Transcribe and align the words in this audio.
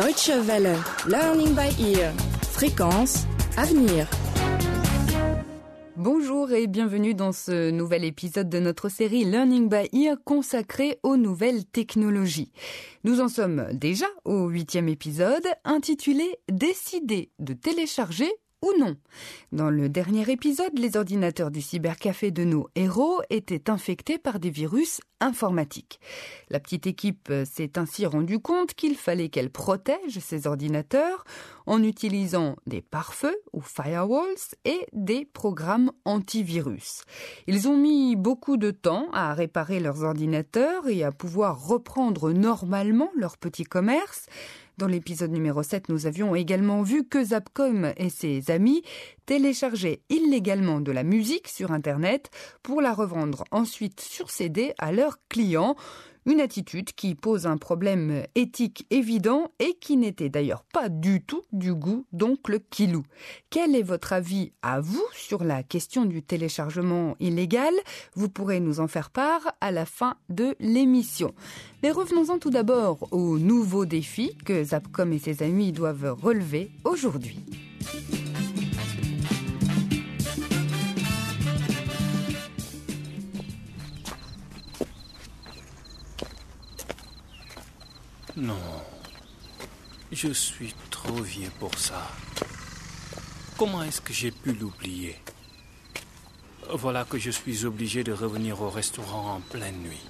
Deutsche 0.00 0.30
Welle, 0.46 0.78
Learning 1.06 1.54
by 1.54 1.92
Ear, 1.92 2.14
Fréquence, 2.50 3.26
Avenir. 3.58 4.08
Bonjour 5.94 6.50
et 6.52 6.66
bienvenue 6.68 7.12
dans 7.12 7.32
ce 7.32 7.70
nouvel 7.70 8.04
épisode 8.04 8.48
de 8.48 8.60
notre 8.60 8.88
série 8.88 9.26
Learning 9.26 9.68
by 9.68 9.90
Ear 9.92 10.16
consacrée 10.24 10.98
aux 11.02 11.18
nouvelles 11.18 11.66
technologies. 11.66 12.50
Nous 13.04 13.20
en 13.20 13.28
sommes 13.28 13.68
déjà 13.74 14.06
au 14.24 14.48
huitième 14.48 14.88
épisode 14.88 15.46
intitulé 15.64 16.24
Décider 16.48 17.30
de 17.38 17.52
télécharger 17.52 18.32
ou 18.62 18.72
non. 18.78 18.96
Dans 19.52 19.70
le 19.70 19.88
dernier 19.88 20.30
épisode, 20.30 20.78
les 20.78 20.96
ordinateurs 20.96 21.50
du 21.50 21.60
cybercafé 21.60 22.30
de 22.30 22.44
nos 22.44 22.68
héros 22.74 23.20
étaient 23.30 23.70
infectés 23.70 24.18
par 24.18 24.38
des 24.38 24.50
virus 24.50 25.00
informatiques. 25.20 26.00
La 26.48 26.60
petite 26.60 26.86
équipe 26.86 27.32
s'est 27.44 27.78
ainsi 27.78 28.06
rendue 28.06 28.38
compte 28.38 28.74
qu'il 28.74 28.96
fallait 28.96 29.28
qu'elle 29.28 29.50
protège 29.50 30.18
ses 30.18 30.46
ordinateurs 30.46 31.24
en 31.66 31.82
utilisant 31.82 32.56
des 32.66 32.80
pare-feux 32.80 33.36
ou 33.52 33.60
firewalls 33.60 34.56
et 34.64 34.86
des 34.92 35.24
programmes 35.24 35.92
antivirus. 36.04 37.02
Ils 37.46 37.68
ont 37.68 37.76
mis 37.76 38.16
beaucoup 38.16 38.56
de 38.56 38.70
temps 38.70 39.08
à 39.12 39.34
réparer 39.34 39.78
leurs 39.80 40.02
ordinateurs 40.02 40.88
et 40.88 41.04
à 41.04 41.12
pouvoir 41.12 41.66
reprendre 41.66 42.32
normalement 42.32 43.10
leur 43.14 43.36
petit 43.36 43.64
commerce, 43.64 44.26
dans 44.80 44.86
l'épisode 44.86 45.30
numéro 45.30 45.62
7, 45.62 45.90
nous 45.90 46.06
avions 46.06 46.34
également 46.34 46.82
vu 46.82 47.06
que 47.06 47.22
Zapcom 47.22 47.92
et 47.98 48.08
ses 48.08 48.50
amis 48.50 48.82
téléchargeaient 49.26 50.00
illégalement 50.08 50.80
de 50.80 50.90
la 50.90 51.02
musique 51.02 51.48
sur 51.48 51.70
Internet 51.70 52.30
pour 52.62 52.80
la 52.80 52.94
revendre 52.94 53.44
ensuite 53.50 54.00
sur 54.00 54.30
CD 54.30 54.72
à 54.78 54.90
leurs 54.90 55.18
clients. 55.28 55.76
Une 56.26 56.40
attitude 56.40 56.92
qui 56.92 57.14
pose 57.14 57.46
un 57.46 57.56
problème 57.56 58.24
éthique 58.34 58.86
évident 58.90 59.50
et 59.58 59.74
qui 59.80 59.96
n'était 59.96 60.28
d'ailleurs 60.28 60.64
pas 60.64 60.88
du 60.88 61.22
tout 61.22 61.44
du 61.52 61.74
goût 61.74 62.04
d'oncle 62.12 62.60
Kilou. 62.70 63.04
Quel 63.48 63.74
est 63.74 63.82
votre 63.82 64.12
avis 64.12 64.52
à 64.62 64.80
vous 64.80 65.04
sur 65.14 65.44
la 65.44 65.62
question 65.62 66.04
du 66.04 66.22
téléchargement 66.22 67.16
illégal? 67.20 67.72
Vous 68.14 68.28
pourrez 68.28 68.60
nous 68.60 68.80
en 68.80 68.88
faire 68.88 69.10
part 69.10 69.54
à 69.60 69.70
la 69.70 69.86
fin 69.86 70.16
de 70.28 70.54
l'émission. 70.60 71.34
Mais 71.82 71.90
revenons-en 71.90 72.38
tout 72.38 72.50
d'abord 72.50 73.08
aux 73.12 73.38
nouveaux 73.38 73.86
défis 73.86 74.36
que 74.44 74.62
Zapcom 74.62 75.12
et 75.12 75.18
ses 75.18 75.42
amis 75.42 75.72
doivent 75.72 76.16
relever 76.20 76.70
aujourd'hui. 76.84 77.40
Non, 88.40 88.56
je 90.10 90.32
suis 90.32 90.74
trop 90.90 91.20
vieux 91.20 91.50
pour 91.58 91.76
ça. 91.78 92.10
Comment 93.58 93.82
est-ce 93.82 94.00
que 94.00 94.14
j'ai 94.14 94.30
pu 94.30 94.54
l'oublier? 94.54 95.20
Voilà 96.72 97.04
que 97.04 97.18
je 97.18 97.30
suis 97.30 97.66
obligé 97.66 98.02
de 98.02 98.12
revenir 98.12 98.62
au 98.62 98.70
restaurant 98.70 99.34
en 99.34 99.40
pleine 99.42 99.76
nuit. 99.82 100.00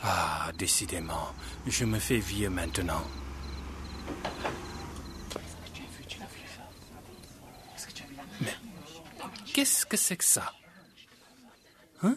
Ah, 0.00 0.52
décidément, 0.56 1.34
je 1.66 1.84
me 1.84 1.98
fais 1.98 2.18
vieux 2.18 2.50
maintenant. 2.50 3.02
Mais 8.40 8.54
qu'est-ce 9.52 9.84
que 9.86 9.96
c'est 9.96 10.16
que 10.18 10.24
ça? 10.24 10.52
Hein? 12.04 12.14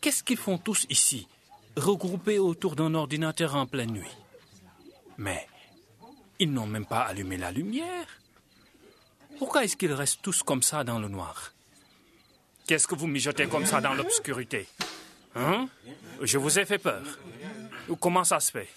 Qu'est-ce 0.00 0.24
qu'ils 0.24 0.38
font 0.38 0.58
tous 0.58 0.86
ici? 0.90 1.28
Regroupés 1.78 2.38
autour 2.38 2.76
d'un 2.76 2.94
ordinateur 2.94 3.54
en 3.54 3.66
pleine 3.66 3.92
nuit. 3.92 4.16
Mais 5.16 5.46
ils 6.38 6.52
n'ont 6.52 6.66
même 6.66 6.86
pas 6.86 7.02
allumé 7.02 7.36
la 7.36 7.50
lumière. 7.50 8.06
Pourquoi 9.38 9.64
est-ce 9.64 9.76
qu'ils 9.76 9.92
restent 9.92 10.22
tous 10.22 10.42
comme 10.42 10.62
ça 10.62 10.84
dans 10.84 10.98
le 10.98 11.08
noir? 11.08 11.52
Qu'est-ce 12.66 12.86
que 12.86 12.94
vous 12.94 13.06
mijotez 13.06 13.46
comme 13.46 13.66
ça 13.66 13.80
dans 13.80 13.94
l'obscurité? 13.94 14.68
Hein? 15.34 15.68
Je 16.20 16.38
vous 16.38 16.58
ai 16.58 16.64
fait 16.64 16.78
peur. 16.78 17.02
Comment 18.00 18.24
ça 18.24 18.40
se 18.40 18.50
fait? 18.50 18.68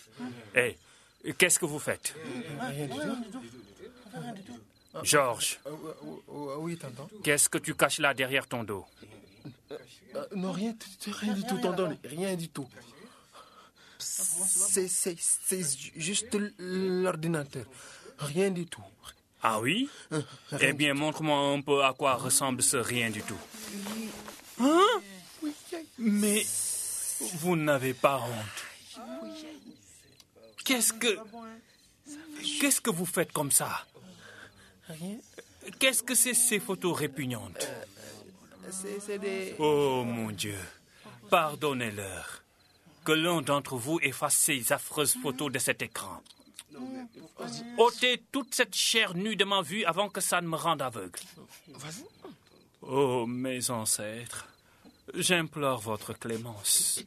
Et 0.55 0.77
qu'est-ce 1.33 1.59
que 1.59 1.65
vous 1.65 1.79
faites? 1.79 2.15
Georges. 5.03 5.59
Oui, 6.27 6.77
tonton. 6.77 7.09
Qu'est-ce 7.23 7.49
que 7.49 7.57
tu 7.57 7.75
caches 7.75 7.99
là 7.99 8.13
derrière 8.13 8.47
ton 8.47 8.63
dos? 8.63 8.85
Euh, 10.15 10.25
non, 10.35 10.51
rien, 10.51 10.75
rien 11.19 11.33
du 11.33 11.43
tout, 11.43 11.57
tonton. 11.59 11.97
Rien 12.03 12.35
du 12.35 12.49
tout. 12.49 12.67
C'est 13.97 14.87
c'est- 14.87 15.17
c'est 15.19 15.63
juste 15.95 16.35
l'ordinateur. 16.57 17.65
Rien 18.17 18.49
du 18.51 18.65
tout. 18.65 18.83
Ah 19.43 19.59
oui? 19.59 19.89
Eh 20.59 20.73
bien, 20.73 20.93
montre-moi 20.93 21.37
un 21.37 21.61
peu 21.61 21.83
à 21.83 21.93
quoi 21.93 22.15
ressemble 22.15 22.61
ce 22.61 22.77
rien 22.77 23.09
du 23.09 23.21
tout. 23.23 23.37
Hein? 24.59 25.01
Mais 25.97 26.45
vous 27.35 27.55
n'avez 27.55 27.93
pas 27.93 28.17
honte. 28.19 29.01
Qu'est-ce 30.65 30.93
que... 30.93 31.17
Qu'est-ce 32.59 32.81
que 32.81 32.89
vous 32.91 33.05
faites 33.05 33.31
comme 33.31 33.51
ça? 33.51 33.85
Rien. 34.87 35.17
Qu'est-ce 35.79 36.03
que 36.03 36.15
c'est 36.15 36.33
ces 36.35 36.59
photos 36.59 36.97
répugnantes? 36.97 37.67
C'est 38.69 38.99
c'est 38.99 39.19
des. 39.19 39.55
Oh 39.59 40.03
mon 40.05 40.31
Dieu, 40.31 40.57
pardonnez-leur. 41.29 42.43
Que 43.03 43.11
l'un 43.11 43.41
d'entre 43.41 43.77
vous 43.77 43.99
efface 44.01 44.35
ces 44.35 44.71
affreuses 44.71 45.15
photos 45.21 45.51
de 45.51 45.59
cet 45.59 45.81
écran. 45.81 46.21
ôtez 47.77 48.23
toute 48.31 48.53
cette 48.53 48.75
chair 48.75 49.15
nue 49.15 49.35
de 49.35 49.43
ma 49.43 49.61
vue 49.61 49.83
avant 49.85 50.07
que 50.07 50.21
ça 50.21 50.39
ne 50.39 50.47
me 50.47 50.55
rende 50.55 50.81
aveugle. 50.83 51.19
Oh, 52.83 53.25
mes 53.25 53.69
ancêtres, 53.71 54.47
j'implore 55.15 55.81
votre 55.81 56.13
clémence. 56.13 57.03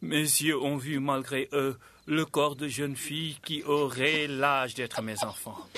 Mes 0.00 0.20
yeux 0.22 0.58
ont 0.58 0.76
vu 0.76 0.98
malgré 0.98 1.48
eux 1.52 1.78
le 2.06 2.24
corps 2.24 2.56
de 2.56 2.68
jeunes 2.68 2.96
filles 2.96 3.38
qui 3.44 3.62
auraient 3.64 4.26
l'âge 4.26 4.74
d'être 4.74 5.02
mes 5.02 5.22
enfants. 5.24 5.68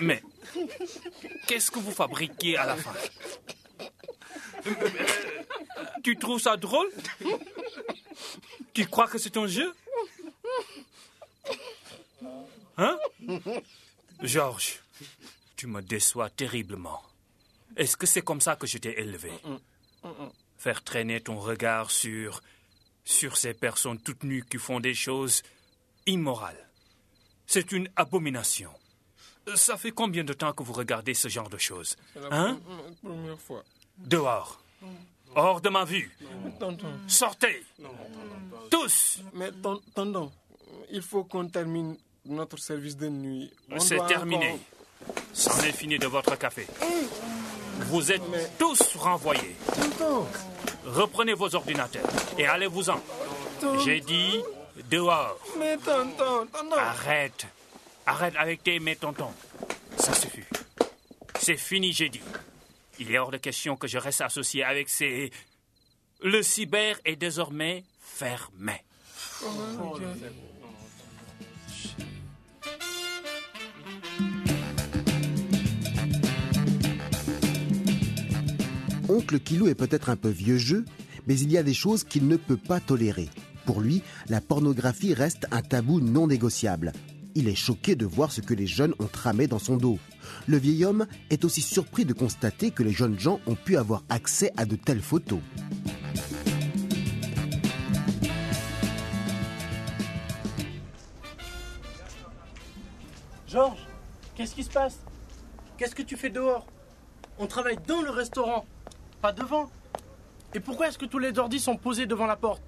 Mais 0.00 0.22
qu'est-ce 1.46 1.70
que 1.70 1.78
vous 1.78 1.92
fabriquez 1.92 2.56
à 2.56 2.66
la 2.66 2.76
fin? 2.76 2.92
Tu 6.04 6.16
trouves 6.16 6.40
ça 6.40 6.56
drôle? 6.56 6.88
Tu 8.72 8.86
crois 8.86 9.08
que 9.08 9.18
c'est 9.18 9.36
un 9.36 9.46
jeu? 9.46 9.72
Hein? 12.76 12.98
Georges, 14.22 14.80
tu 15.56 15.66
me 15.66 15.80
déçois 15.82 16.30
terriblement. 16.30 17.02
Est-ce 17.76 17.96
que 17.96 18.06
c'est 18.06 18.22
comme 18.22 18.40
ça 18.40 18.56
que 18.56 18.66
je 18.66 18.78
t'ai 18.78 18.98
élevé? 19.00 19.32
Faire 20.58 20.82
traîner 20.82 21.20
ton 21.20 21.38
regard 21.38 21.90
sur 21.90 22.40
sur 23.04 23.36
ces 23.38 23.54
personnes 23.54 23.98
toutes 24.00 24.22
nues 24.24 24.44
qui 24.48 24.58
font 24.58 24.80
des 24.80 24.94
choses 24.94 25.42
immorales. 26.06 26.68
C'est 27.46 27.72
une 27.72 27.88
abomination. 27.96 28.70
Ça 29.54 29.78
fait 29.78 29.92
combien 29.92 30.24
de 30.24 30.34
temps 30.34 30.52
que 30.52 30.62
vous 30.62 30.74
regardez 30.74 31.14
ce 31.14 31.28
genre 31.28 31.48
de 31.48 31.56
choses? 31.56 31.96
La 32.14 32.28
Hein? 32.30 32.60
pre- 32.68 32.94
première 33.02 33.40
fois. 33.40 33.64
Dehors. 33.98 34.60
Hors 35.34 35.60
de 35.60 35.68
ma 35.68 35.84
vue. 35.84 36.10
Tonton. 36.58 36.88
Sortez. 37.06 37.64
Tous. 38.70 39.18
Mais 39.34 39.50
ton- 39.52 39.80
tonton, 39.94 40.32
il 40.90 41.02
faut 41.02 41.24
qu'on 41.24 41.48
termine 41.48 41.96
notre 42.24 42.58
service 42.58 42.96
de 42.96 43.08
nuit. 43.08 43.50
C'est 43.78 44.04
terminé. 44.06 44.58
C'en 45.32 45.58
est 45.62 45.72
fini 45.72 45.98
de 45.98 46.06
votre 46.06 46.36
café. 46.36 46.66
Vous 47.90 48.10
êtes 48.12 48.22
tous 48.58 48.96
renvoyés. 48.96 49.56
Tonton, 49.74 50.26
Reprenez 50.84 51.34
vos 51.34 51.54
ordinateurs 51.54 52.08
et 52.38 52.46
allez-vous-en. 52.46 53.00
J'ai 53.84 54.00
dit 54.00 54.40
dehors. 54.90 55.38
mais 55.58 55.76
tonton, 55.76 56.46
tonton. 56.52 56.76
Arrête. 56.76 57.46
Arrête 58.06 58.34
avec 58.36 58.62
tes 58.62 58.80
mes 58.80 58.96
tontons. 58.96 59.32
Ça 59.98 60.14
suffit. 60.14 60.44
C'est 61.38 61.56
fini, 61.58 61.92
j'ai 61.92 62.08
dit. 62.08 62.20
Il 63.00 63.12
est 63.12 63.18
hors 63.18 63.30
de 63.30 63.36
question 63.36 63.76
que 63.76 63.86
je 63.86 63.98
reste 63.98 64.20
associé 64.20 64.64
avec 64.64 64.88
ces... 64.88 65.30
Le 66.20 66.42
cyber 66.42 66.98
est 67.04 67.16
désormais 67.16 67.84
fermé. 68.00 68.84
Oncle 79.08 79.38
Kilou 79.38 79.68
est 79.68 79.74
peut-être 79.76 80.10
un 80.10 80.16
peu 80.16 80.28
vieux 80.28 80.58
jeu, 80.58 80.84
mais 81.26 81.38
il 81.38 81.52
y 81.52 81.56
a 81.56 81.62
des 81.62 81.74
choses 81.74 82.02
qu'il 82.02 82.26
ne 82.26 82.36
peut 82.36 82.56
pas 82.56 82.80
tolérer. 82.80 83.28
Pour 83.64 83.80
lui, 83.80 84.02
la 84.28 84.40
pornographie 84.40 85.14
reste 85.14 85.46
un 85.50 85.62
tabou 85.62 86.00
non 86.00 86.26
négociable. 86.26 86.92
Il 87.34 87.48
est 87.48 87.54
choqué 87.54 87.94
de 87.94 88.06
voir 88.06 88.32
ce 88.32 88.40
que 88.40 88.54
les 88.54 88.66
jeunes 88.66 88.94
ont 88.98 89.06
tramé 89.06 89.46
dans 89.46 89.58
son 89.58 89.76
dos. 89.76 89.98
Le 90.46 90.56
vieil 90.56 90.84
homme 90.84 91.06
est 91.30 91.44
aussi 91.44 91.62
surpris 91.62 92.04
de 92.04 92.12
constater 92.12 92.70
que 92.70 92.82
les 92.82 92.90
jeunes 92.90 93.18
gens 93.18 93.40
ont 93.46 93.54
pu 93.54 93.76
avoir 93.76 94.02
accès 94.08 94.52
à 94.56 94.64
de 94.64 94.76
telles 94.76 95.02
photos. 95.02 95.40
Georges, 103.46 103.86
qu'est-ce 104.34 104.54
qui 104.54 104.64
se 104.64 104.70
passe? 104.70 104.98
Qu'est-ce 105.76 105.94
que 105.94 106.02
tu 106.02 106.16
fais 106.16 106.30
dehors? 106.30 106.66
On 107.38 107.46
travaille 107.46 107.78
dans 107.86 108.02
le 108.02 108.10
restaurant, 108.10 108.66
pas 109.22 109.32
devant. 109.32 109.70
Et 110.54 110.60
pourquoi 110.60 110.88
est-ce 110.88 110.98
que 110.98 111.06
tous 111.06 111.18
les 111.18 111.38
ordis 111.38 111.60
sont 111.60 111.76
posés 111.76 112.06
devant 112.06 112.26
la 112.26 112.36
porte? 112.36 112.62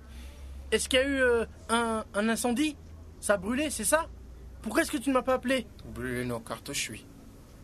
Est-ce 0.70 0.88
qu'il 0.88 1.00
y 1.00 1.02
a 1.02 1.06
eu 1.06 1.20
euh, 1.20 1.44
un, 1.70 2.04
un 2.14 2.28
incendie? 2.28 2.76
Ça 3.20 3.34
a 3.34 3.36
brûlé, 3.36 3.68
c'est 3.70 3.84
ça? 3.84 4.06
Pourquoi 4.62 4.82
est-ce 4.82 4.90
que 4.90 4.96
tu 4.98 5.08
ne 5.10 5.14
m'as 5.14 5.22
pas 5.22 5.34
appelé 5.34 5.66
Brûler 5.86 6.24
nos 6.24 6.40
cartouches, 6.40 6.90
oui. 6.90 7.06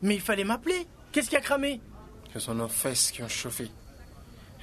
Mais 0.03 0.15
il 0.15 0.21
fallait 0.21 0.45
m'appeler. 0.45 0.87
Qu'est-ce 1.13 1.29
qui 1.31 1.37
a 1.37 1.41
cramé 1.41 1.81
Ce 2.33 2.41
sont 2.41 2.55
nos 2.55 2.69
fesses 2.69 3.11
qui 3.11 3.23
ont 3.23 3.29
chauffé. 3.29 3.71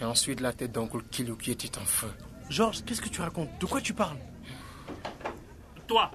Et 0.01 0.03
ensuite 0.06 0.39
la 0.41 0.53
tête 0.53 0.71
d'Oncle 0.71 1.01
Kilo 1.12 1.35
qui 1.35 1.51
était 1.51 1.77
en 1.77 1.85
feu. 1.85 2.12
Georges, 2.50 2.83
qu'est-ce 2.83 3.01
que 3.01 3.09
tu 3.09 3.21
racontes 3.21 3.50
De 3.59 3.65
quoi 3.65 3.81
tu 3.81 3.94
parles 3.94 4.18
Toi 5.88 6.12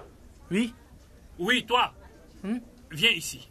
Oui 0.51 0.73
Oui, 1.37 1.65
toi 1.65 1.93
Hmm 2.43 2.59
Viens 2.91 3.11
ici. 3.11 3.49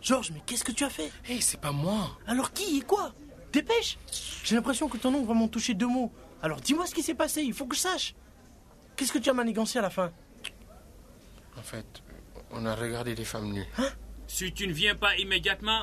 Georges, 0.00 0.30
mais 0.32 0.40
qu'est-ce 0.46 0.64
que 0.64 0.72
tu 0.72 0.84
as 0.84 0.90
fait 0.90 1.10
Hé, 1.28 1.40
c'est 1.40 1.60
pas 1.60 1.72
moi. 1.72 2.18
Alors 2.26 2.52
qui 2.52 2.78
et 2.78 2.82
quoi 2.82 3.12
Dépêche 3.52 3.98
J'ai 4.44 4.54
l'impression 4.54 4.88
que 4.88 4.96
ton 4.96 5.10
nom 5.10 5.24
va 5.24 5.34
m'en 5.34 5.48
toucher 5.48 5.74
deux 5.74 5.86
mots. 5.88 6.12
Alors 6.42 6.60
dis-moi 6.60 6.86
ce 6.86 6.94
qui 6.94 7.02
s'est 7.02 7.14
passé, 7.14 7.42
il 7.42 7.52
faut 7.52 7.66
que 7.66 7.76
je 7.76 7.80
sache. 7.80 8.14
Qu'est-ce 8.96 9.12
que 9.12 9.18
tu 9.18 9.28
as 9.30 9.34
manigancé 9.34 9.78
à 9.78 9.82
la 9.82 9.90
fin 9.90 10.10
En 11.60 11.62
fait, 11.62 12.02
on 12.52 12.64
a 12.64 12.74
regardé 12.74 13.14
des 13.14 13.26
femmes 13.26 13.52
nues. 13.52 13.66
Si 14.26 14.50
tu 14.50 14.66
ne 14.66 14.72
viens 14.72 14.94
pas 14.94 15.14
immédiatement, 15.18 15.82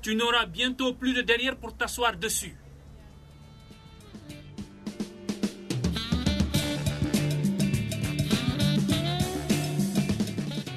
tu 0.00 0.14
n'auras 0.14 0.46
bientôt 0.46 0.94
plus 0.94 1.12
de 1.12 1.20
derrière 1.20 1.56
pour 1.58 1.76
t'asseoir 1.76 2.16
dessus. 2.16 2.56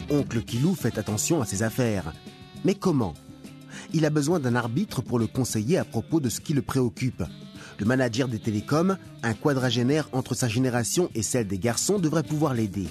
Oncle 0.09 0.41
Kilou 0.41 0.75
fait 0.75 0.97
attention 0.97 1.41
à 1.41 1.45
ses 1.45 1.63
affaires. 1.63 2.11
Mais 2.65 2.75
comment 2.75 3.13
Il 3.93 4.05
a 4.05 4.09
besoin 4.09 4.41
d'un 4.41 4.55
arbitre 4.55 5.01
pour 5.01 5.19
le 5.19 5.27
conseiller 5.27 5.77
à 5.77 5.85
propos 5.85 6.19
de 6.19 6.27
ce 6.27 6.41
qui 6.41 6.53
le 6.53 6.61
préoccupe. 6.61 7.23
Le 7.79 7.85
manager 7.85 8.27
des 8.27 8.39
télécoms, 8.39 8.97
un 9.23 9.33
quadragénaire 9.33 10.09
entre 10.11 10.35
sa 10.35 10.49
génération 10.49 11.09
et 11.15 11.23
celle 11.23 11.47
des 11.47 11.59
garçons, 11.59 11.97
devrait 11.97 12.23
pouvoir 12.23 12.53
l'aider. 12.53 12.87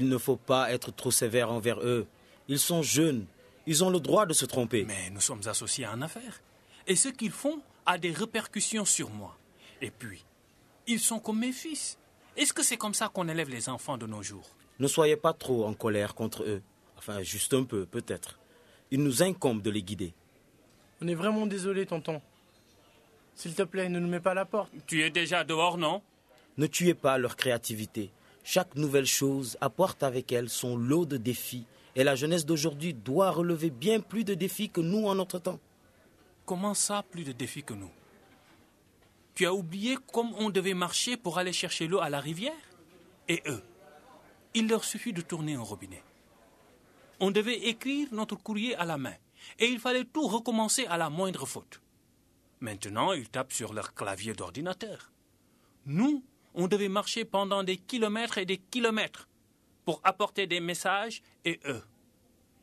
Il 0.00 0.08
ne 0.08 0.16
faut 0.16 0.36
pas 0.36 0.72
être 0.72 0.92
trop 0.92 1.10
sévère 1.10 1.52
envers 1.52 1.78
eux. 1.80 2.06
Ils 2.48 2.58
sont 2.58 2.82
jeunes. 2.82 3.26
Ils 3.66 3.84
ont 3.84 3.90
le 3.90 4.00
droit 4.00 4.24
de 4.24 4.32
se 4.32 4.46
tromper. 4.46 4.84
Mais 4.86 5.10
nous 5.10 5.20
sommes 5.20 5.42
associés 5.44 5.86
en 5.86 6.00
affaires. 6.00 6.40
Et 6.86 6.96
ce 6.96 7.10
qu'ils 7.10 7.30
font 7.30 7.60
a 7.84 7.98
des 7.98 8.10
répercussions 8.10 8.86
sur 8.86 9.10
moi. 9.10 9.36
Et 9.82 9.90
puis, 9.90 10.24
ils 10.86 11.00
sont 11.00 11.20
comme 11.20 11.40
mes 11.40 11.52
fils. 11.52 11.98
Est-ce 12.34 12.54
que 12.54 12.62
c'est 12.62 12.78
comme 12.78 12.94
ça 12.94 13.10
qu'on 13.10 13.28
élève 13.28 13.50
les 13.50 13.68
enfants 13.68 13.98
de 13.98 14.06
nos 14.06 14.22
jours? 14.22 14.48
Ne 14.78 14.88
soyez 14.88 15.16
pas 15.16 15.34
trop 15.34 15.66
en 15.66 15.74
colère 15.74 16.14
contre 16.14 16.44
eux. 16.44 16.62
Enfin, 16.96 17.20
juste 17.20 17.52
un 17.52 17.64
peu, 17.64 17.84
peut-être. 17.84 18.38
Il 18.90 19.02
nous 19.02 19.22
incombe 19.22 19.60
de 19.60 19.70
les 19.70 19.82
guider. 19.82 20.14
On 21.02 21.08
est 21.08 21.14
vraiment 21.14 21.44
désolé, 21.44 21.84
tonton. 21.84 22.22
S'il 23.34 23.54
te 23.54 23.64
plaît, 23.64 23.90
ne 23.90 23.98
nous 23.98 24.08
mets 24.08 24.20
pas 24.20 24.30
à 24.30 24.34
la 24.34 24.46
porte. 24.46 24.72
Tu 24.86 25.02
es 25.02 25.10
déjà 25.10 25.44
dehors, 25.44 25.76
non? 25.76 26.00
Ne 26.56 26.66
tuez 26.66 26.94
pas 26.94 27.18
leur 27.18 27.36
créativité. 27.36 28.10
Chaque 28.42 28.74
nouvelle 28.74 29.06
chose 29.06 29.56
apporte 29.60 30.02
avec 30.02 30.32
elle 30.32 30.48
son 30.48 30.76
lot 30.76 31.06
de 31.06 31.16
défis. 31.16 31.66
Et 31.94 32.04
la 32.04 32.14
jeunesse 32.14 32.46
d'aujourd'hui 32.46 32.94
doit 32.94 33.30
relever 33.30 33.70
bien 33.70 34.00
plus 34.00 34.24
de 34.24 34.34
défis 34.34 34.70
que 34.70 34.80
nous 34.80 35.06
en 35.06 35.14
notre 35.14 35.38
temps. 35.38 35.60
Comment 36.46 36.74
ça, 36.74 37.04
plus 37.10 37.24
de 37.24 37.32
défis 37.32 37.62
que 37.62 37.74
nous? 37.74 37.90
Tu 39.34 39.46
as 39.46 39.54
oublié 39.54 39.96
comme 40.12 40.32
on 40.34 40.50
devait 40.50 40.74
marcher 40.74 41.16
pour 41.16 41.38
aller 41.38 41.52
chercher 41.52 41.86
l'eau 41.86 42.00
à 42.00 42.10
la 42.10 42.20
rivière? 42.20 42.52
Et 43.28 43.42
eux 43.46 43.62
Il 44.54 44.68
leur 44.68 44.84
suffit 44.84 45.12
de 45.12 45.20
tourner 45.20 45.54
un 45.54 45.62
robinet. 45.62 46.02
On 47.20 47.30
devait 47.30 47.68
écrire 47.68 48.08
notre 48.12 48.36
courrier 48.36 48.74
à 48.76 48.84
la 48.84 48.98
main. 48.98 49.14
Et 49.58 49.66
il 49.66 49.78
fallait 49.78 50.04
tout 50.04 50.26
recommencer 50.26 50.86
à 50.86 50.96
la 50.96 51.10
moindre 51.10 51.46
faute. 51.46 51.80
Maintenant, 52.60 53.12
ils 53.12 53.28
tapent 53.28 53.52
sur 53.52 53.72
leur 53.72 53.94
clavier 53.94 54.32
d'ordinateur. 54.34 55.10
Nous, 55.86 56.22
on 56.54 56.68
devait 56.68 56.88
marcher 56.88 57.24
pendant 57.24 57.62
des 57.62 57.76
kilomètres 57.76 58.38
et 58.38 58.46
des 58.46 58.58
kilomètres 58.58 59.28
pour 59.84 60.00
apporter 60.04 60.46
des 60.46 60.60
messages 60.60 61.22
et 61.44 61.60
eux. 61.66 61.82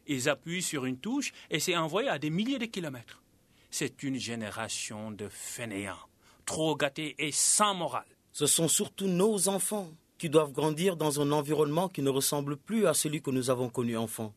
Ils 0.08 0.30
appuient 0.30 0.62
sur 0.62 0.86
une 0.86 0.98
touche 0.98 1.34
et 1.50 1.60
c'est 1.60 1.76
envoyé 1.76 2.10
à 2.10 2.20
des 2.20 2.30
milliers 2.30 2.60
de 2.60 2.66
kilomètres. 2.66 3.22
C'est 3.70 4.04
une 4.04 4.18
génération 4.18 5.12
de 5.12 5.28
fainéants, 5.28 5.98
trop 6.46 6.76
gâtés 6.76 7.16
et 7.20 7.32
sans 7.32 7.76
morale. 7.76 8.08
Ce 8.32 8.46
sont 8.46 8.68
surtout 8.68 9.08
nos 9.08 9.50
enfants 9.50 9.90
qui 10.18 10.30
doivent 10.30 10.52
grandir 10.52 10.96
dans 10.96 11.22
un 11.22 11.32
environnement 11.32 11.90
qui 11.90 12.02
ne 12.02 12.10
ressemble 12.10 12.58
plus 12.58 12.88
à 12.88 12.94
celui 12.94 13.22
que 13.22 13.32
nous 13.32 13.50
avons 13.50 13.70
connu 13.70 13.98
enfant. 13.98 14.34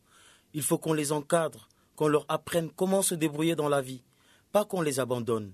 Il 0.53 0.61
faut 0.61 0.77
qu'on 0.77 0.93
les 0.93 1.11
encadre, 1.11 1.69
qu'on 1.95 2.07
leur 2.07 2.25
apprenne 2.27 2.69
comment 2.75 3.01
se 3.01 3.15
débrouiller 3.15 3.55
dans 3.55 3.69
la 3.69 3.81
vie, 3.81 4.03
pas 4.51 4.65
qu'on 4.65 4.81
les 4.81 4.99
abandonne. 4.99 5.53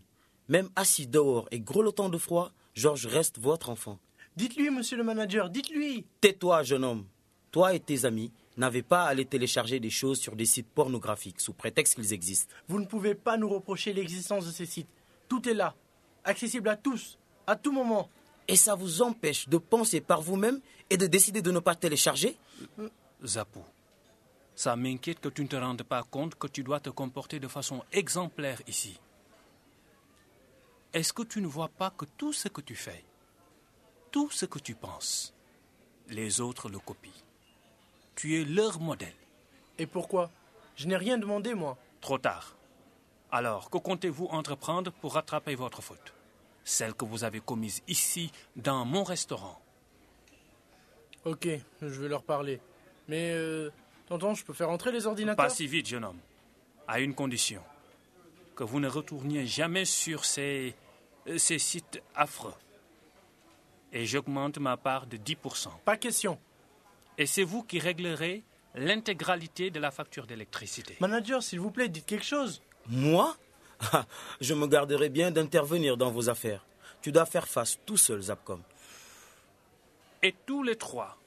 Même 0.50 0.70
assis 0.76 1.08
dehors 1.08 1.48
et 1.52 1.60
grelottant 1.60 2.10
de 2.10 2.18
froid, 2.18 2.52
Georges 2.78 3.08
reste 3.08 3.40
votre 3.40 3.72
enfant. 3.72 3.98
Dites-lui, 4.36 4.70
monsieur 4.70 4.98
le 4.98 5.04
manager, 5.04 5.50
dites-lui. 5.50 6.06
Tais-toi, 6.22 6.62
jeune 6.62 6.84
homme. 6.84 7.08
Toi 7.50 7.74
et 7.74 7.80
tes 7.80 8.06
amis 8.06 8.32
n'avez 8.56 8.84
pas 8.84 9.06
à 9.06 9.08
aller 9.08 9.26
télécharger 9.26 9.80
des 9.80 9.90
choses 9.90 10.20
sur 10.20 10.36
des 10.36 10.46
sites 10.46 10.70
pornographiques 10.70 11.42
sous 11.42 11.54
prétexte 11.54 11.96
qu'ils 11.96 12.14
existent. 12.14 12.54
Vous 12.68 12.80
ne 12.80 12.86
pouvez 12.86 13.16
pas 13.16 13.36
nous 13.36 13.50
reprocher 13.50 13.94
l'existence 13.94 14.46
de 14.46 14.52
ces 14.52 14.68
sites. 14.68 14.88
Tout 15.28 15.50
est 15.50 15.56
là, 15.56 15.74
accessible 16.24 16.70
à 16.70 16.76
tous, 16.76 17.18
à 17.48 17.56
tout 17.56 17.72
moment. 17.72 18.12
Et 18.48 18.56
ça 18.56 18.76
vous 18.76 19.02
empêche 19.02 19.50
de 19.50 19.58
penser 19.58 20.00
par 20.00 20.22
vous-même 20.22 20.60
et 20.92 20.98
de 20.98 21.08
décider 21.08 21.42
de 21.42 21.50
ne 21.50 21.60
pas 21.60 21.74
télécharger? 21.74 22.38
Zapou, 23.26 23.64
ça 24.54 24.76
m'inquiète 24.76 25.20
que 25.20 25.30
tu 25.30 25.42
ne 25.42 25.48
te 25.48 25.56
rendes 25.56 25.82
pas 25.82 26.04
compte 26.04 26.36
que 26.36 26.46
tu 26.46 26.62
dois 26.62 26.80
te 26.80 26.92
comporter 26.92 27.40
de 27.40 27.48
façon 27.48 27.84
exemplaire 27.92 28.62
ici. 28.68 29.00
Est-ce 30.98 31.14
que 31.14 31.22
tu 31.22 31.42
ne 31.42 31.48
vois 31.48 31.68
pas 31.68 31.92
que 31.92 32.06
tout 32.06 32.34
ce 32.34 32.48
que 32.48 32.60
tu 32.60 32.74
fais, 32.74 33.04
tout 34.10 34.32
ce 34.32 34.48
que 34.48 34.58
tu 34.58 34.74
penses, 34.74 35.32
les 36.10 36.42
autres 36.42 36.70
le 36.70 36.80
copient? 36.80 37.12
Tu 38.16 38.42
es 38.42 38.44
leur 38.44 38.80
modèle. 38.80 39.14
Et 39.78 39.86
pourquoi? 39.86 40.32
Je 40.76 40.88
n'ai 40.88 40.98
rien 40.98 41.20
demandé, 41.20 41.54
moi. 41.54 41.78
Trop 42.02 42.18
tard. 42.18 42.56
Alors, 43.32 43.70
que 43.70 43.78
comptez-vous 43.78 44.26
entreprendre 44.26 44.92
pour 44.92 45.14
rattraper 45.14 45.54
votre 45.54 45.84
faute? 45.84 46.16
Celle 46.64 46.96
que 46.96 47.06
vous 47.06 47.24
avez 47.24 47.42
commise 47.42 47.84
ici, 47.88 48.32
dans 48.56 48.84
mon 48.84 49.04
restaurant. 49.04 49.62
Ok, 51.26 51.48
je 51.80 52.02
vais 52.02 52.08
leur 52.08 52.24
parler. 52.24 52.60
Mais, 53.08 53.34
euh, 53.34 53.70
tonton, 54.08 54.34
je 54.34 54.44
peux 54.44 54.54
faire 54.54 54.72
entrer 54.72 54.92
les 54.92 55.06
ordinateurs? 55.06 55.46
Pas 55.46 55.54
si 55.54 55.68
vite, 55.68 55.86
jeune 55.86 56.06
homme. 56.06 56.20
À 56.88 57.02
une 57.02 57.14
condition. 57.14 57.62
Que 58.56 58.64
vous 58.64 58.80
ne 58.80 58.88
retourniez 58.88 59.46
jamais 59.46 59.86
sur 59.86 60.26
ces, 60.26 60.76
ces 61.38 61.60
sites 61.60 62.02
affreux. 62.16 62.54
Et 63.92 64.06
j'augmente 64.06 64.58
ma 64.60 64.78
part 64.78 65.08
de 65.08 65.18
10%. 65.18 65.70
Pas 65.86 65.98
question. 65.98 66.40
Et 67.18 67.26
c'est 67.26 67.44
vous 67.44 67.64
qui 67.64 67.80
réglerez 67.80 68.44
l'intégralité 68.76 69.72
de 69.72 69.80
la 69.80 69.92
facture 69.92 70.28
d'électricité. 70.28 70.98
Manager, 71.00 71.42
s'il 71.42 71.60
vous 71.60 71.72
plaît, 71.72 71.90
dites 71.90 72.06
quelque 72.06 72.26
chose. 72.26 72.62
Moi 72.88 73.36
Ah, 73.92 74.06
Je 74.40 74.54
me 74.54 74.68
garderai 74.68 75.10
bien 75.10 75.32
d'intervenir 75.32 75.98
dans 75.98 76.12
vos 76.12 76.30
affaires. 76.30 76.66
Tu 77.02 77.12
dois 77.12 77.26
faire 77.26 77.48
face 77.48 77.78
tout 77.86 77.98
seul, 77.98 78.22
Zapcom. 78.22 78.62
Et 80.24 80.36
tous 80.46 80.64
les 80.64 80.76
trois, 80.76 81.18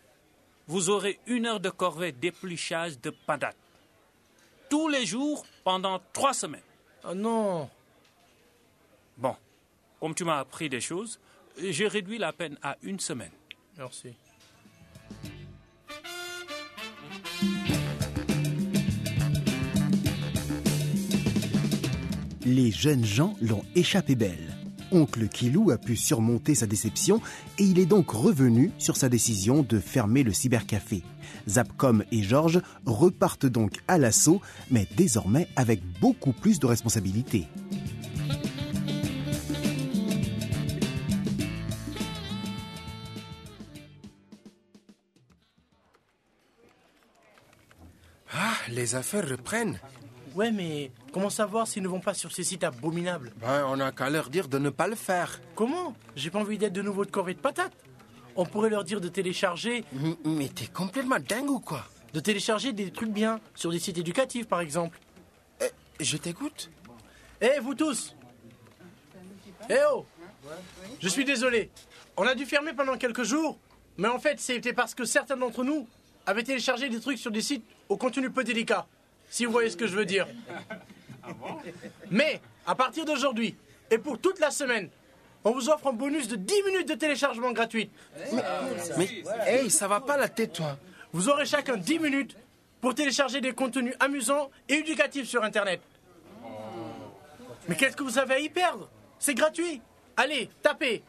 vous 0.67 0.91
aurez 0.91 1.21
une 1.27 1.47
heure 1.47 1.61
de 1.61 1.71
corvée 1.71 2.13
d'épluchage 2.13 3.01
de 3.01 3.11
patates. 3.11 3.57
Tous 4.69 4.89
les 4.89 5.07
jours 5.07 5.45
pendant 5.65 6.01
trois 6.13 6.35
semaines. 6.35 6.61
Ah 7.05 7.15
non 7.15 7.69
comme 10.01 10.15
tu 10.15 10.25
m'as 10.25 10.39
appris 10.39 10.69
des 10.69 10.81
choses, 10.81 11.21
j'ai 11.63 11.87
réduit 11.87 12.19
la 12.19 12.33
peine 12.33 12.57
à 12.63 12.77
une 12.83 12.99
semaine. 12.99 13.31
Merci. 13.79 14.09
Les 22.47 22.71
jeunes 22.71 23.05
gens 23.05 23.37
l'ont 23.43 23.63
échappé 23.75 24.15
belle. 24.15 24.57
Oncle 24.93 25.29
Kilou 25.29 25.71
a 25.71 25.79
pu 25.79 25.95
surmonter 25.95 26.55
sa 26.55 26.67
déception 26.67 27.21
et 27.59 27.65
il 27.65 27.79
est 27.79 27.87
donc 27.87 28.11
revenu 28.11 28.73
sur 28.79 28.97
sa 28.97 29.09
décision 29.09 29.63
de 29.63 29.79
fermer 29.79 30.23
le 30.23 30.33
cybercafé. 30.33 31.03
Zapcom 31.49 32.03
et 32.11 32.23
Georges 32.23 32.61
repartent 32.87 33.47
donc 33.47 33.75
à 33.87 33.99
l'assaut, 33.99 34.41
mais 34.71 34.89
désormais 34.97 35.49
avec 35.55 35.81
beaucoup 36.01 36.33
plus 36.33 36.59
de 36.59 36.67
responsabilités. 36.67 37.47
Ah, 48.33 48.55
les 48.69 48.95
affaires 48.95 49.29
reprennent. 49.29 49.79
Ouais, 50.35 50.53
mais 50.53 50.93
comment 51.13 51.31
savoir 51.31 51.67
s'ils 51.67 51.83
ne 51.83 51.89
vont 51.89 52.01
pas 52.01 52.15
sur 52.15 52.31
ces 52.33 52.45
sites 52.45 52.63
abominables? 52.63 53.33
Ben, 53.41 53.65
on 53.67 53.77
n'a 53.77 53.91
qu'à 53.91 54.09
leur 54.11 54.31
dire 54.31 54.47
de 54.49 54.59
ne 54.59 54.71
pas 54.71 54.87
le 54.87 54.95
faire. 54.95 55.41
Comment? 55.57 55.95
J'ai 56.15 56.31
pas 56.31 56.39
envie 56.39 56.57
d'être 56.59 56.73
de 56.73 56.83
nouveau 56.83 57.05
de 57.05 57.11
corvée 57.11 57.35
de 57.35 57.41
patates. 57.41 57.73
On 58.37 58.47
pourrait 58.47 58.71
leur 58.71 58.85
dire 58.85 59.01
de 59.01 59.09
télécharger, 59.09 59.85
M- 59.93 60.15
Mais 60.25 60.49
t'es 60.49 60.67
complètement 60.67 61.19
dingue 61.19 61.51
ou 61.51 61.61
quoi? 61.61 61.85
de 62.13 62.19
télécharger 62.19 62.73
des 62.73 62.91
trucs 62.91 63.11
bien 63.13 63.39
sur 63.55 63.71
des 63.71 63.79
sites 63.79 63.97
éducatifs, 63.99 64.49
par 64.49 64.61
exemple. 64.61 64.99
Eh, 65.61 65.71
Je 66.03 66.17
t'écoute. 66.17 66.69
Eh, 67.41 67.61
vous 67.61 67.75
tous 67.77 68.17
Eh 69.69 69.75
oh 69.93 70.05
Je 71.01 71.09
suis 71.09 71.25
désolé. 71.25 71.71
On 72.17 72.25
a 72.25 72.35
dû 72.35 72.47
fermer 72.47 72.73
pendant 72.73 72.97
quelques 72.97 73.23
jours, 73.23 73.59
mais 73.97 74.09
en 74.09 74.19
fait, 74.19 74.41
c'était 74.41 74.73
parce 74.73 74.95
que 74.97 75.05
certains 75.05 75.37
d'entre 75.37 75.63
nous 75.63 75.89
avaient 76.27 76.43
téléchargé 76.43 76.89
des 76.89 76.99
trucs 76.99 77.19
sur 77.19 77.31
des 77.31 77.43
sites 77.43 77.65
au 77.91 77.99
contenu 77.99 78.31
peu 78.31 78.43
délicat. 78.43 78.87
Si 79.29 79.45
vous 79.45 79.53
voyez 79.53 79.69
ce 79.69 79.77
que 79.77 79.87
je 79.87 79.95
veux 79.95 80.07
dire. 80.07 80.27
Mais, 82.11 82.41
à 82.67 82.75
partir 82.75 83.05
d'aujourd'hui, 83.05 83.55
et 83.91 83.99
pour 83.99 84.19
toute 84.19 84.41
la 84.41 84.51
semaine, 84.51 84.89
on 85.45 85.53
vous 85.53 85.69
offre 85.69 85.89
un 85.89 85.93
bonus 85.93 86.29
de 86.29 86.37
10 86.37 86.63
minutes 86.67 86.89
de 86.89 86.95
téléchargement 86.95 87.53
gratuite. 87.53 87.91
Mais, 88.97 89.23
hey, 89.47 89.71
ça 89.71 89.89
va 89.89 90.01
pas 90.01 90.17
la 90.17 90.29
tête, 90.29 90.55
toi. 90.55 90.79
Vous 91.13 91.29
aurez 91.29 91.45
chacun 91.45 91.77
10 91.77 91.99
minutes 91.99 92.37
pour 92.81 92.95
télécharger 92.95 93.41
des 93.41 93.53
contenus 93.53 93.95
amusants 94.01 94.51
et 94.69 94.75
éducatifs 94.75 95.29
sur 95.29 95.43
Internet. 95.45 95.81
Mais 97.69 97.77
qu'est-ce 97.77 97.97
que 97.97 98.03
vous 98.03 98.19
avez 98.19 98.35
à 98.35 98.39
y 98.39 98.49
perdre? 98.49 98.89
C'est 99.19 99.35
gratuit. 99.35 99.83
Allez, 100.17 100.49
tapez 100.63 101.03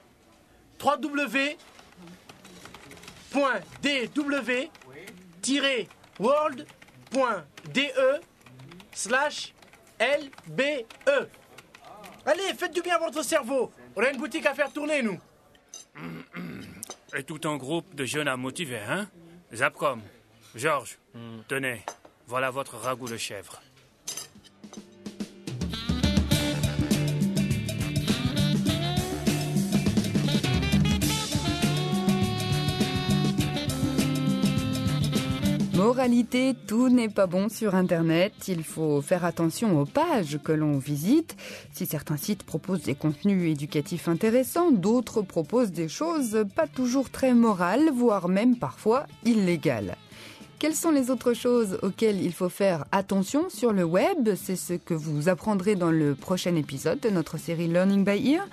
www.dw-world.de 6.21 8.21
slash 8.93 9.53
LBE. 9.99 11.27
Allez, 12.25 12.53
faites 12.55 12.73
du 12.73 12.81
bien 12.81 12.95
à 12.95 12.99
votre 12.99 13.23
cerveau. 13.23 13.71
On 13.95 14.03
a 14.03 14.11
une 14.11 14.17
boutique 14.17 14.45
à 14.45 14.53
faire 14.53 14.71
tourner, 14.71 15.01
nous. 15.01 15.19
Et 17.15 17.23
tout 17.23 17.41
un 17.45 17.57
groupe 17.57 17.95
de 17.95 18.05
jeunes 18.05 18.27
à 18.27 18.37
motiver, 18.37 18.79
hein? 18.79 19.09
Zapcom, 19.53 20.01
Georges, 20.55 20.97
tenez, 21.49 21.83
voilà 22.27 22.51
votre 22.51 22.77
ragoût 22.77 23.09
de 23.09 23.17
chèvre. 23.17 23.61
Moralité, 35.81 36.55
tout 36.67 36.89
n'est 36.89 37.09
pas 37.09 37.25
bon 37.25 37.49
sur 37.49 37.73
Internet. 37.73 38.33
Il 38.47 38.63
faut 38.63 39.01
faire 39.01 39.25
attention 39.25 39.81
aux 39.81 39.85
pages 39.85 40.37
que 40.43 40.51
l'on 40.51 40.77
visite. 40.77 41.35
Si 41.73 41.87
certains 41.87 42.17
sites 42.17 42.43
proposent 42.43 42.83
des 42.83 42.93
contenus 42.93 43.51
éducatifs 43.51 44.07
intéressants, 44.07 44.71
d'autres 44.71 45.23
proposent 45.23 45.71
des 45.71 45.89
choses 45.89 46.45
pas 46.55 46.67
toujours 46.67 47.09
très 47.09 47.33
morales, 47.33 47.89
voire 47.91 48.29
même 48.29 48.57
parfois 48.57 49.07
illégales. 49.25 49.95
Quelles 50.59 50.75
sont 50.75 50.91
les 50.91 51.09
autres 51.09 51.33
choses 51.33 51.79
auxquelles 51.81 52.21
il 52.21 52.31
faut 52.31 52.49
faire 52.49 52.85
attention 52.91 53.49
sur 53.49 53.73
le 53.73 53.83
web? 53.83 54.35
C'est 54.35 54.55
ce 54.55 54.73
que 54.73 54.93
vous 54.93 55.29
apprendrez 55.29 55.73
dans 55.73 55.89
le 55.89 56.13
prochain 56.13 56.55
épisode 56.57 56.99
de 56.99 57.09
notre 57.09 57.39
série 57.39 57.67
Learning 57.67 58.05
by 58.05 58.33
Ear. 58.33 58.47